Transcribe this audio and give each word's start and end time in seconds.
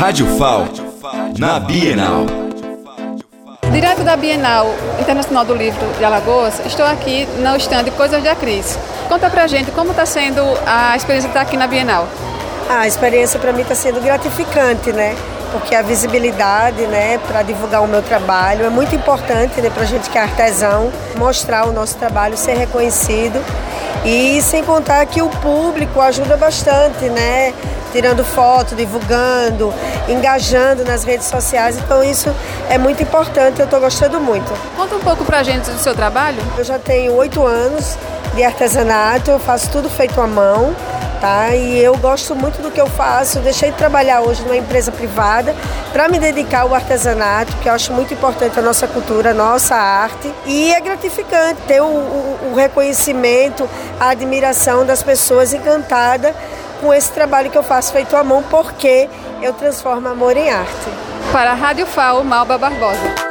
Rádio 0.00 0.26
FAO, 0.38 0.64
na 1.38 1.60
Bienal. 1.60 2.24
Direto 3.70 4.02
da 4.02 4.16
Bienal 4.16 4.74
Internacional 4.98 5.44
do 5.44 5.54
Livro 5.54 5.86
de 5.98 6.02
Alagoas, 6.02 6.58
estou 6.64 6.86
aqui 6.86 7.28
no 7.36 7.54
stand 7.56 7.84
Coisas 7.94 8.24
da 8.24 8.34
Cris. 8.34 8.78
Conta 9.10 9.28
pra 9.28 9.46
gente 9.46 9.70
como 9.72 9.90
está 9.90 10.06
sendo 10.06 10.40
a 10.66 10.96
experiência 10.96 11.28
de 11.28 11.36
estar 11.36 11.42
aqui 11.42 11.54
na 11.54 11.66
Bienal. 11.66 12.08
a 12.70 12.86
experiência 12.86 13.38
para 13.38 13.52
mim 13.52 13.60
está 13.60 13.74
sendo 13.74 14.00
gratificante, 14.00 14.90
né? 14.90 15.14
Porque 15.52 15.74
a 15.74 15.82
visibilidade, 15.82 16.86
né, 16.86 17.18
para 17.28 17.42
divulgar 17.42 17.82
o 17.82 17.86
meu 17.86 18.00
trabalho 18.00 18.64
é 18.64 18.70
muito 18.70 18.96
importante, 18.96 19.60
né, 19.60 19.68
para 19.68 19.82
a 19.82 19.86
gente 19.86 20.08
que 20.08 20.16
é 20.16 20.22
artesão, 20.22 20.90
mostrar 21.18 21.68
o 21.68 21.72
nosso 21.72 21.96
trabalho, 21.96 22.38
ser 22.38 22.56
reconhecido 22.56 23.38
e 24.02 24.40
sem 24.40 24.64
contar 24.64 25.04
que 25.04 25.20
o 25.20 25.28
público 25.28 26.00
ajuda 26.00 26.38
bastante, 26.38 27.04
né? 27.10 27.52
Tirando 27.92 28.24
foto, 28.24 28.74
divulgando, 28.74 29.72
engajando 30.08 30.84
nas 30.84 31.04
redes 31.04 31.26
sociais. 31.26 31.76
Então 31.76 32.02
isso 32.02 32.34
é 32.68 32.78
muito 32.78 33.02
importante, 33.02 33.60
eu 33.60 33.64
estou 33.64 33.80
gostando 33.80 34.20
muito. 34.20 34.52
Conta 34.76 34.96
um 34.96 35.00
pouco 35.00 35.24
pra 35.24 35.42
gente 35.42 35.70
do 35.70 35.78
seu 35.78 35.94
trabalho. 35.94 36.42
Eu 36.56 36.64
já 36.64 36.78
tenho 36.78 37.14
oito 37.14 37.44
anos 37.44 37.96
de 38.34 38.44
artesanato, 38.44 39.30
eu 39.30 39.38
faço 39.38 39.70
tudo 39.70 39.88
feito 39.90 40.20
à 40.20 40.26
mão. 40.26 40.74
Tá? 41.20 41.54
E 41.54 41.78
eu 41.78 41.98
gosto 41.98 42.34
muito 42.34 42.62
do 42.62 42.70
que 42.70 42.80
eu 42.80 42.86
faço. 42.86 43.40
Deixei 43.40 43.70
de 43.70 43.76
trabalhar 43.76 44.22
hoje 44.22 44.40
numa 44.42 44.56
empresa 44.56 44.90
privada 44.90 45.54
para 45.92 46.08
me 46.08 46.18
dedicar 46.18 46.62
ao 46.62 46.74
artesanato, 46.74 47.54
que 47.58 47.68
eu 47.68 47.74
acho 47.74 47.92
muito 47.92 48.14
importante 48.14 48.58
a 48.58 48.62
nossa 48.62 48.86
cultura, 48.88 49.32
a 49.32 49.34
nossa 49.34 49.74
arte. 49.74 50.32
E 50.46 50.72
é 50.72 50.80
gratificante 50.80 51.60
ter 51.66 51.82
o, 51.82 51.84
o, 51.84 52.50
o 52.52 52.54
reconhecimento, 52.54 53.68
a 53.98 54.08
admiração 54.10 54.86
das 54.86 55.02
pessoas 55.02 55.52
encantadas 55.52 56.34
com 56.80 56.92
esse 56.92 57.12
trabalho 57.12 57.50
que 57.50 57.58
eu 57.58 57.62
faço 57.62 57.92
feito 57.92 58.16
à 58.16 58.24
mão, 58.24 58.42
porque 58.44 59.08
eu 59.42 59.52
transformo 59.52 60.08
amor 60.08 60.36
em 60.36 60.50
arte. 60.50 60.90
Para 61.32 61.52
a 61.52 61.54
Rádio 61.54 61.86
FAO, 61.86 62.24
Malba 62.24 62.58
Barbosa. 62.58 63.29